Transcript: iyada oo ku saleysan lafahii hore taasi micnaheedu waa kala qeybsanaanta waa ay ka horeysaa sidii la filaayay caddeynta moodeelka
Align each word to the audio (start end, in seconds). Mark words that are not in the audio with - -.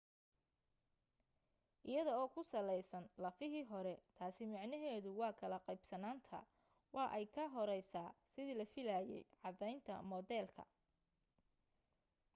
iyada 1.89 2.13
oo 2.21 2.27
ku 2.33 2.41
saleysan 2.51 3.05
lafahii 3.23 3.65
hore 3.71 3.93
taasi 4.17 4.43
micnaheedu 4.53 5.09
waa 5.19 5.33
kala 5.41 5.57
qeybsanaanta 5.65 6.39
waa 6.95 7.09
ay 7.17 7.25
ka 7.35 7.43
horeysaa 7.55 8.15
sidii 8.31 8.59
la 8.59 8.65
filaayay 8.73 9.23
caddeynta 9.41 9.93
moodeelka 10.09 10.63